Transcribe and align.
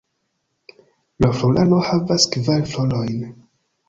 La 1.25 1.29
floraro 1.39 1.81
havas 1.89 2.25
kvar 2.37 2.65
florojn. 2.73 3.21